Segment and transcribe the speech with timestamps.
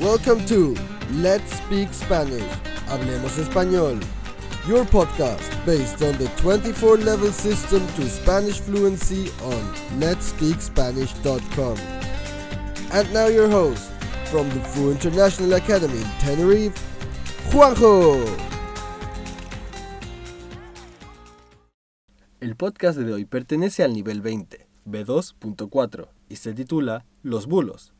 [0.00, 0.74] Welcome to
[1.12, 2.50] Let's Speak Spanish.
[2.88, 4.00] Hablemos Español.
[4.66, 9.60] Your podcast based on the 24 level system to Spanish fluency on
[10.00, 11.76] letspeakspanish.com.
[12.92, 13.90] And now your host
[14.30, 16.80] from the Fu International Academy in Tenerife,
[17.52, 18.24] Juanjo.
[22.40, 27.92] El podcast de hoy pertenece al nivel 20, B2.4, y se titula Los bulos.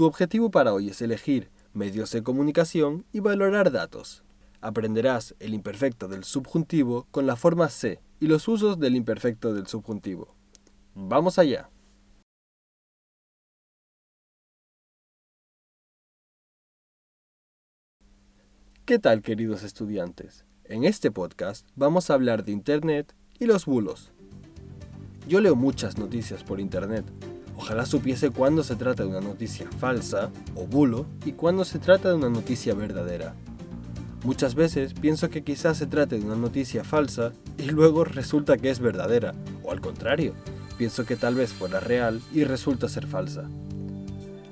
[0.00, 4.24] Tu objetivo para hoy es elegir medios de comunicación y valorar datos.
[4.62, 9.66] Aprenderás el imperfecto del subjuntivo con la forma C y los usos del imperfecto del
[9.66, 10.34] subjuntivo.
[10.94, 11.68] ¡Vamos allá!
[18.86, 20.46] ¿Qué tal queridos estudiantes?
[20.64, 24.12] En este podcast vamos a hablar de Internet y los bulos.
[25.28, 27.04] Yo leo muchas noticias por Internet.
[27.62, 32.08] Ojalá supiese cuándo se trata de una noticia falsa o bulo y cuándo se trata
[32.08, 33.34] de una noticia verdadera.
[34.24, 38.70] Muchas veces pienso que quizás se trate de una noticia falsa y luego resulta que
[38.70, 40.32] es verdadera, o al contrario,
[40.78, 43.46] pienso que tal vez fuera real y resulta ser falsa.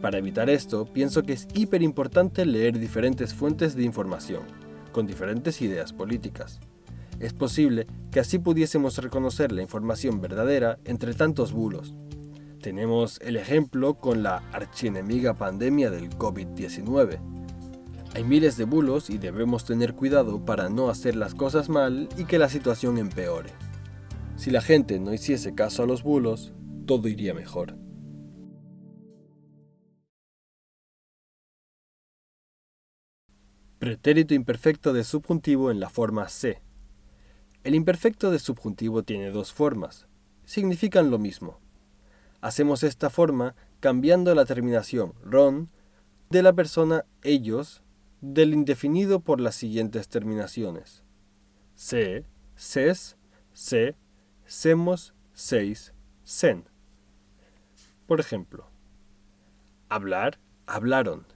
[0.00, 4.42] Para evitar esto, pienso que es hiper importante leer diferentes fuentes de información,
[4.92, 6.60] con diferentes ideas políticas.
[7.18, 11.96] Es posible que así pudiésemos reconocer la información verdadera entre tantos bulos.
[12.62, 17.18] Tenemos el ejemplo con la archienemiga pandemia del COVID-19.
[18.14, 22.24] Hay miles de bulos y debemos tener cuidado para no hacer las cosas mal y
[22.24, 23.50] que la situación empeore.
[24.36, 26.52] Si la gente no hiciese caso a los bulos,
[26.86, 27.76] todo iría mejor.
[33.80, 36.62] Pretérito imperfecto de subjuntivo en la forma C.
[37.64, 40.06] El imperfecto de subjuntivo tiene dos formas.
[40.44, 41.61] Significan lo mismo.
[42.42, 45.70] Hacemos esta forma cambiando la terminación ron
[46.28, 47.82] de la persona ellos
[48.20, 51.04] del indefinido por las siguientes terminaciones.
[51.74, 53.16] Se, ses,
[53.52, 53.96] se,
[54.44, 55.94] semos, seis,
[56.24, 56.64] sen.
[58.06, 58.68] Por ejemplo,
[59.88, 61.26] hablar, hablaron.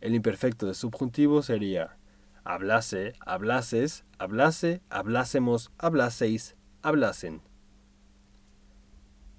[0.00, 1.98] El imperfecto de subjuntivo sería
[2.44, 7.42] hablase, hablases, hablase, hablásemos, hablaseis, hablasen.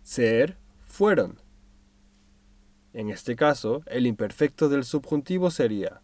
[0.04, 0.58] Ser,
[0.92, 1.40] fueron.
[2.94, 6.02] En este caso, el imperfecto del subjuntivo sería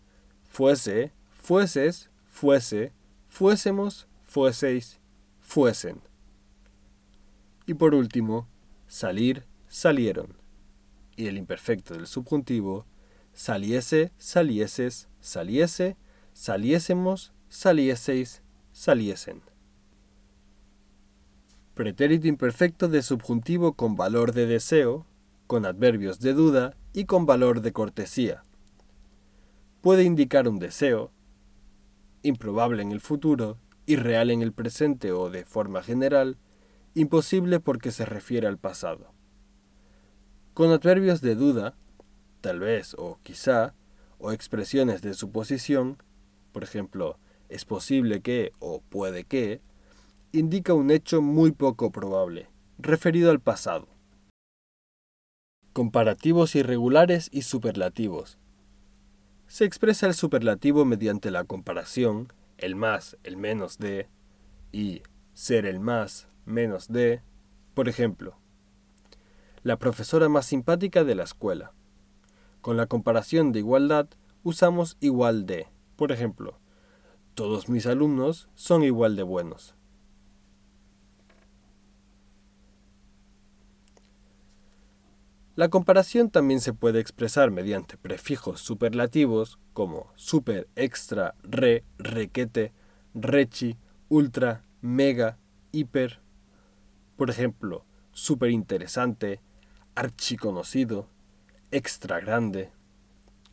[0.50, 2.94] fuese, fueses, fuese,
[3.28, 5.00] fuésemos, fueseis,
[5.42, 6.02] fuesen.
[7.66, 8.47] Y por último,
[8.88, 10.38] salir, salieron.
[11.18, 12.86] Y el imperfecto del subjuntivo,
[13.34, 15.97] saliese, salieses, saliese,
[16.31, 19.42] saliésemos, salieseis, saliesen.
[21.78, 25.06] Pretérito imperfecto de subjuntivo con valor de deseo,
[25.46, 28.42] con adverbios de duda y con valor de cortesía.
[29.82, 31.12] Puede indicar un deseo,
[32.24, 36.40] improbable en el futuro, irreal en el presente o de forma general,
[36.96, 39.14] imposible porque se refiere al pasado.
[40.56, 41.76] Con adverbios de duda,
[42.42, 43.76] tal vez o quizá,
[44.18, 46.02] o expresiones de suposición,
[46.54, 49.62] por ejemplo, es posible que o puede que,
[50.32, 53.88] indica un hecho muy poco probable, referido al pasado.
[55.74, 58.38] Comparativos irregulares y superlativos.
[59.48, 64.10] Se expresa el superlativo mediante la comparación, el más, el menos de,
[64.72, 67.22] y ser el más, menos de,
[67.74, 68.38] por ejemplo,
[69.64, 71.72] la profesora más simpática de la escuela.
[72.62, 74.08] Con la comparación de igualdad
[74.44, 76.59] usamos igual de, por ejemplo,
[77.34, 79.77] todos mis alumnos son igual de buenos.
[85.57, 92.73] La comparación también se puede expresar mediante prefijos superlativos como super, extra, re, requete,
[93.16, 93.75] rechi,
[94.07, 95.40] ultra, mega,
[95.72, 96.19] hiper.
[97.16, 99.41] Por ejemplo, super interesante,
[99.96, 101.08] archiconocido,
[101.72, 102.70] extra grande.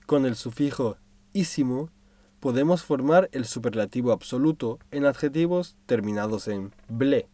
[0.04, 0.98] Con el sufijo
[1.32, 1.88] ísimo
[2.38, 7.30] podemos formar el superlativo absoluto en adjetivos terminados en ble.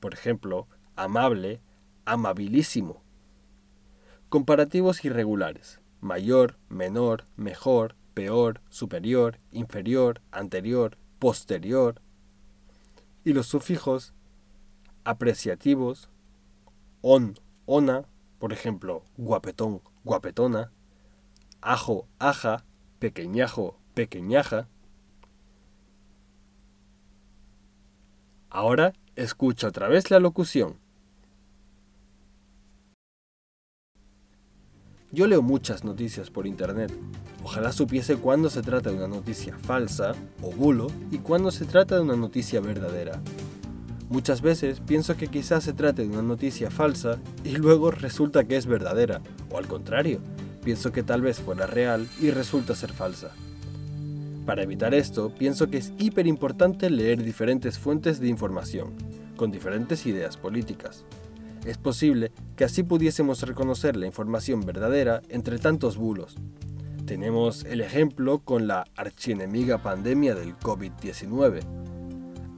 [0.00, 1.60] Por ejemplo, amable,
[2.06, 3.02] amabilísimo.
[4.30, 5.80] Comparativos irregulares.
[6.00, 12.00] Mayor, menor, mejor, peor, superior, inferior, anterior, posterior.
[13.24, 14.14] Y los sufijos
[15.02, 16.10] apreciativos,
[17.02, 18.04] on, ona,
[18.38, 20.70] por ejemplo, guapetón, guapetona,
[21.60, 22.62] ajo, aja,
[23.00, 24.68] pequeñajo, pequeñaja.
[28.48, 30.78] Ahora escucha otra vez la locución.
[35.12, 36.92] Yo leo muchas noticias por internet.
[37.42, 41.96] Ojalá supiese cuándo se trata de una noticia falsa o bulo y cuándo se trata
[41.96, 43.20] de una noticia verdadera.
[44.08, 48.56] Muchas veces pienso que quizás se trate de una noticia falsa y luego resulta que
[48.56, 49.20] es verdadera,
[49.50, 50.20] o al contrario,
[50.62, 53.32] pienso que tal vez fuera real y resulta ser falsa.
[54.46, 58.92] Para evitar esto, pienso que es hiper importante leer diferentes fuentes de información,
[59.36, 61.04] con diferentes ideas políticas.
[61.64, 66.36] Es posible que así pudiésemos reconocer la información verdadera entre tantos bulos.
[67.04, 71.60] Tenemos el ejemplo con la archienemiga pandemia del COVID-19.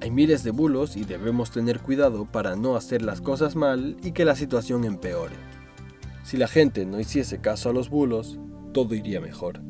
[0.01, 4.13] Hay miles de bulos y debemos tener cuidado para no hacer las cosas mal y
[4.13, 5.37] que la situación empeore.
[6.23, 8.39] Si la gente no hiciese caso a los bulos,
[8.73, 9.61] todo iría mejor.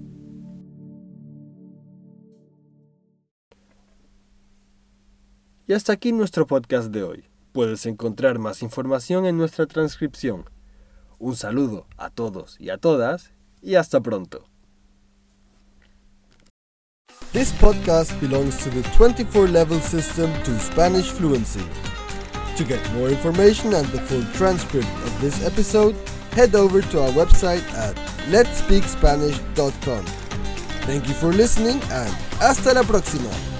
[5.66, 7.31] Y hasta aquí nuestro podcast de hoy.
[7.52, 10.48] Puedes encontrar más información en nuestra transcripción.
[11.18, 14.48] Un saludo a todos y a todas y hasta pronto.
[17.32, 21.64] This podcast belongs to the 24 level system to Spanish fluency.
[22.56, 25.94] To get more information and the full transcript of this episode,
[26.32, 27.96] head over to our website at
[28.28, 30.04] letspeakspanish.com.
[30.84, 33.51] Thank you for listening and hasta la próxima.